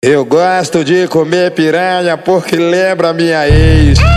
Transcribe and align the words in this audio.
Eu 0.00 0.24
gosto 0.24 0.84
de 0.84 1.08
comer 1.08 1.50
piranha 1.50 2.16
porque 2.16 2.54
lembra 2.54 3.12
minha 3.12 3.48
ex. 3.48 3.98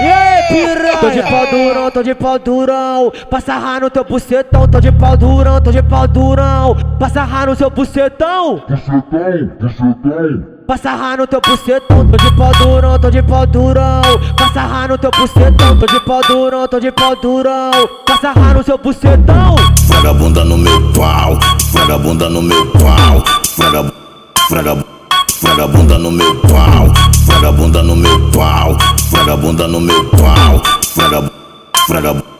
E 0.00 0.04
aí, 0.04 0.42
piranha? 0.48 0.96
Tô 0.98 1.10
de 1.10 1.22
pau 1.22 1.46
durão, 1.46 1.90
tô 1.92 2.02
de 2.02 2.14
pau 2.16 2.38
durão. 2.40 3.12
Passa 3.30 3.54
rá 3.56 3.78
no 3.78 3.88
teu 3.88 4.02
bucetão, 4.02 4.66
tô 4.66 4.80
de 4.80 4.90
pau 4.90 5.16
durão, 5.16 5.60
tô 5.60 5.70
de 5.70 5.80
pau 5.80 6.08
durão. 6.08 6.76
Passa 6.98 7.22
rá 7.22 7.46
no 7.46 7.54
seu 7.54 7.70
bucetão. 7.70 8.64
Bucetão, 8.68 9.50
bucetão. 9.60 10.52
Passa 10.66 10.90
rá 10.90 11.16
no 11.16 11.26
teu 11.26 11.40
bucetão, 11.40 12.08
tô 12.08 12.16
de 12.16 12.36
pau 12.36 12.50
durão, 12.58 12.98
tô 12.98 13.10
de 13.10 13.22
pau 13.22 13.46
durão. 13.46 14.02
Passa 14.36 14.60
rá 14.62 14.88
no 14.88 14.98
teu 14.98 15.10
bucetão, 15.12 15.78
tô 15.78 15.86
de 15.86 16.00
pau 16.00 16.20
durão, 16.26 16.66
tô 16.66 16.80
de 16.80 16.90
pau 16.90 17.14
durão. 17.14 17.70
Passa 18.06 18.32
rá 18.32 18.54
no 18.54 18.64
seu 18.64 18.78
bucetão. 18.78 19.54
Vagabunda 19.86 20.44
no 20.44 20.58
meu 20.58 20.92
pau, 20.92 21.38
vagabunda 21.72 22.28
no 22.28 22.42
meu 22.42 22.66
pau, 22.72 23.22
Esfrega, 23.52 23.92
esfrega, 24.34 24.84
esfrega 25.28 25.66
bunda 25.66 25.98
no 25.98 26.10
meu 26.10 26.34
pau. 26.40 26.90
Esfrega 27.12 27.52
bunda 27.52 27.82
no 27.82 27.94
meu 27.94 28.30
pau. 28.30 28.74
Esfrega 28.96 29.36
bunda 29.36 29.68
no 29.68 29.78
meu 29.78 30.04
pau. 30.06 30.62
Esfrega, 30.80 31.30
esfrega 31.76 32.31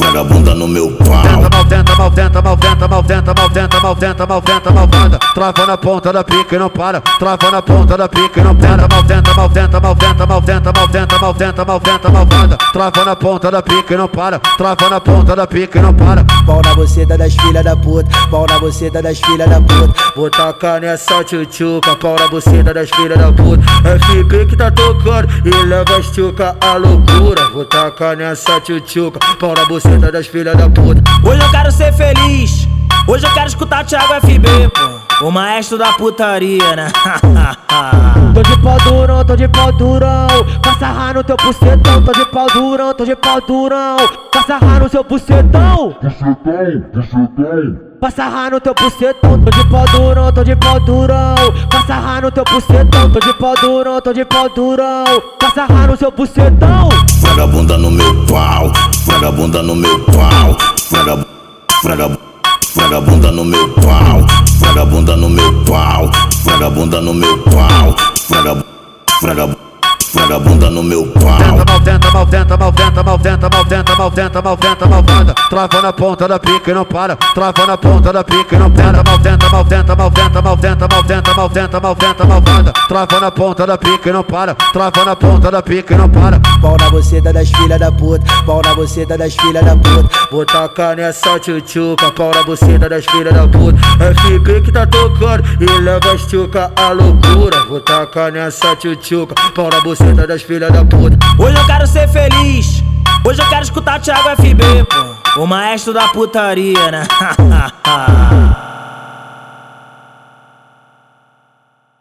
vagabunda, 0.00 0.54
vagabunda, 0.54 0.54
vagabunda 0.54 0.54
no 0.54 0.68
meu 0.68 0.90
pau. 0.92 1.22
Tenta, 1.22 1.48
mal 1.50 1.64
tenta, 1.64 1.96
mal 1.96 2.10
tenta, 2.10 2.42
mal 2.42 2.56
tenta, 2.56 2.88
mal 2.88 3.02
tenta, 3.02 3.34
mal 3.34 3.96
tenta, 3.96 4.26
mal 4.26 4.42
tenta, 4.42 4.72
mal 4.72 4.88
tenta, 4.88 5.18
Trava 5.34 5.66
na 5.66 5.76
ponta 5.76 6.12
da 6.12 6.24
pica 6.24 6.56
e 6.56 6.58
não 6.58 6.70
para. 6.70 7.00
Trava 7.00 7.50
na 7.50 7.62
ponta 7.62 7.96
da 7.96 8.08
pica 8.08 8.40
e 8.40 8.42
não 8.42 8.54
para. 8.54 8.88
Mal 8.88 9.04
tenta, 9.04 9.34
mal 9.34 9.48
tenta, 9.48 9.80
mal 9.80 9.96
tenta, 9.96 10.26
mal 10.26 10.42
tenta, 10.42 10.72
mal 10.72 10.88
tenta, 10.88 11.18
mal 11.18 11.34
tenta, 11.34 11.64
mal 11.64 11.80
tenta, 11.80 12.10
mal 12.10 12.26
tenta. 12.26 12.56
Trava 12.72 13.04
na 13.04 13.16
ponta 13.16 13.50
da 13.50 13.62
pica 13.62 13.94
e 13.94 13.96
não 13.96 14.08
para. 14.08 14.38
Trava 14.38 14.88
na 14.88 15.00
ponta 15.00 15.36
da 15.36 15.46
pica 15.46 15.78
e 15.78 15.82
não 15.82 15.94
para. 15.94 16.24
Pau 16.46 16.60
na 16.64 16.74
buceta 16.74 17.16
das 17.16 17.34
filhas 17.34 17.64
da 17.64 17.76
puta, 17.76 18.10
pau 18.30 18.46
na 18.48 18.58
buceta 18.58 19.02
das 19.02 19.20
filhas 19.20 19.48
da 19.48 19.60
puta. 19.60 19.94
Vou 20.16 20.30
tacar 20.30 20.80
nessa 20.80 21.22
tchutchuca, 21.24 21.96
pau 21.96 22.16
na 22.18 22.28
buceta 22.28 22.74
das 22.74 22.90
filhas 22.90 23.18
da 23.18 23.32
puta. 23.32 23.62
FP 23.84 24.46
que 24.46 24.56
tá 24.56 24.70
tocando 24.70 25.28
e 25.44 25.50
leva 25.66 25.96
as 25.96 26.10
tchuca 26.10 26.56
à 26.60 26.74
loucura. 26.74 27.50
Vou 27.52 27.64
tacar 27.64 28.16
nessa 28.16 28.60
tchutchuca, 28.60 29.20
pau 29.38 29.54
na 29.54 29.64
buceta 29.66 29.89
das 29.98 30.26
filhas 30.26 30.56
da 30.56 30.68
puta. 30.68 31.02
Hoje 31.24 31.42
eu 31.42 31.50
quero 31.50 31.72
ser 31.72 31.92
feliz. 31.92 32.68
Hoje 33.08 33.26
eu 33.26 33.32
quero 33.32 33.48
escutar 33.48 33.84
Thiago 33.84 34.14
FB, 34.14 34.48
pô. 34.74 35.26
O 35.26 35.30
maestro 35.30 35.76
da 35.76 35.92
putaria, 35.92 36.76
né? 36.76 36.88
Tô 38.34 38.42
de 38.42 38.56
pau 38.62 38.78
durão, 38.84 39.24
tô 39.24 39.34
de 39.36 39.48
pau 39.48 39.72
durão. 39.72 40.28
Passa 40.62 40.86
rá 40.86 41.12
no 41.12 41.24
teu 41.24 41.36
bucetão, 41.36 42.02
tô 42.02 42.12
de 42.12 42.24
pau 42.26 42.46
durão, 42.52 42.94
tô 42.94 43.04
de 43.04 43.16
pau 43.16 43.40
durão. 43.40 43.96
Passa 44.32 44.58
rá 44.58 44.78
no 44.78 44.88
seu 44.88 45.02
bucetão. 45.02 45.96
Bucetão, 46.00 46.84
bucetão. 46.94 47.90
Passa 48.00 48.24
rá 48.24 48.50
no 48.50 48.60
teu 48.60 48.72
bucetão, 48.74 49.38
tô 49.40 49.50
de 49.50 49.68
pau 49.68 49.84
durão, 49.88 50.32
tô 50.32 50.44
de 50.44 50.56
pau 50.56 50.80
durão. 50.80 51.34
Passa 51.70 51.94
rá 51.94 52.20
no 52.20 52.30
teu 52.30 52.44
bucetão, 52.44 53.10
tô 53.10 53.18
de 53.20 53.34
pau 53.34 53.54
durão, 53.60 54.00
tô 54.00 54.12
de 54.12 54.24
pau 54.24 54.48
durão. 54.48 55.04
Passa 55.40 55.64
rá 55.64 55.86
no 55.86 55.96
seu 55.96 56.10
bucetão. 56.10 56.88
Esfrega 57.20 57.42
a 57.42 57.46
bunda 57.46 57.76
no 57.76 57.90
meu 57.90 58.24
pau, 58.24 58.72
esfrega 58.94 59.28
a 59.28 59.30
bunda 59.30 59.62
no 59.62 59.74
meu 59.74 60.00
pau, 60.06 60.56
esfrega, 60.74 61.26
esfrega, 61.70 62.18
esfrega 62.62 62.96
a 62.96 63.00
bunda 63.02 63.30
no 63.30 63.44
meu 63.44 63.68
pau, 63.74 64.24
esfrega 64.46 64.80
a 64.80 64.84
bunda 64.86 65.16
no 65.16 65.28
meu 65.28 65.64
pau, 65.64 66.10
esfrega 66.30 66.66
a 66.66 66.70
bunda 66.70 67.00
no 67.02 67.12
meu 67.12 67.38
pau, 67.42 67.94
esfrega, 68.16 68.64
esfrega 69.06 69.69
esfrega 70.10 70.36
a 70.36 70.40
bunda 70.40 70.68
no 70.68 70.82
meu 70.82 71.06
pau. 71.06 71.22
Tenta, 71.30 71.64
mal, 71.64 71.80
tenta, 71.80 72.10
mal, 72.10 72.26
tenta, 72.26 72.56
mal, 72.56 72.72
tenta, 72.72 73.02
mal, 73.02 73.18
tenta, 73.18 73.48
mal, 73.48 73.64
tenta, 73.64 73.96
mal, 73.96 74.10
tenta, 74.10 74.42
mal, 74.42 74.56
tenta, 74.56 74.86
malvada. 74.86 75.34
Trava 75.48 75.82
na 75.82 75.92
ponta 75.92 76.28
da 76.28 76.38
pica 76.38 76.70
e 76.70 76.74
não 76.74 76.84
para. 76.84 77.16
Trava 77.16 77.66
na 77.66 77.76
ponta 77.76 78.12
da 78.12 78.24
pica 78.24 78.56
e 78.56 78.58
não 78.58 78.70
para. 78.70 79.02
Mal, 79.04 79.18
tenta, 79.20 79.48
mal, 79.48 79.64
tenta, 79.64 79.96
mal, 79.96 80.10
tenta, 80.10 80.42
mal, 80.42 80.56
tenta, 80.56 80.88
mal, 80.88 81.04
tenta, 81.04 81.34
mal, 81.34 81.48
tenta, 81.48 81.80
mal, 81.80 81.96
tenta, 81.96 82.24
malvada. 82.24 82.72
Trava 82.88 83.20
na 83.20 83.30
ponta 83.30 83.66
da 83.66 83.78
pica 83.78 84.08
e 84.08 84.12
não 84.12 84.24
para. 84.24 84.54
Trava 84.54 85.04
na 85.04 85.16
ponta 85.16 85.50
da 85.50 85.62
pica 85.62 85.94
e 85.94 85.96
não 85.96 86.08
para. 86.08 86.40
Pau 86.60 86.76
na 86.78 86.90
buceta 86.90 87.32
das 87.32 87.48
filhas 87.48 87.78
da 87.78 87.92
puta. 87.92 88.24
Pau 88.44 88.60
na 88.64 88.74
buceta 88.74 89.16
das 89.16 89.34
filhas 89.36 89.64
da 89.64 89.76
puta. 89.76 90.08
Vou 90.30 90.44
tacar 90.44 90.96
nessa 90.96 91.38
tchutchuca. 91.38 92.10
Pau 92.12 92.32
na 92.34 92.42
buceta 92.42 92.88
das 92.88 93.04
filhas 93.06 93.32
da 93.32 93.46
puta. 93.46 93.78
É 94.00 94.14
FB 94.14 94.60
que 94.62 94.72
tá 94.72 94.86
tocando 94.86 95.44
e 95.60 95.80
leva 95.80 96.12
as 96.12 96.22
tchuca 96.26 96.70
à 96.76 96.90
loucura. 96.90 97.64
Vou 97.68 97.80
tacar 97.80 98.32
nessa 98.32 98.74
tchutchuca. 98.74 99.34
Pau 99.54 99.70
na 99.70 99.80
buceta 99.80 99.99
buceta 100.00 100.26
das 100.26 100.42
filhas 100.42 100.72
da 100.72 100.84
puta. 100.84 101.16
Hoje 101.38 101.56
eu 101.56 101.66
quero 101.66 101.86
ser 101.86 102.08
feliz. 102.08 102.82
Hoje 103.24 103.40
eu 103.40 103.48
quero 103.48 103.62
escutar 103.62 104.00
Thiago 104.00 104.30
FB, 104.30 104.64
pô. 104.84 105.42
O 105.42 105.46
maestro 105.46 105.92
da 105.92 106.08
putaria, 106.08 106.90
né? 106.90 107.02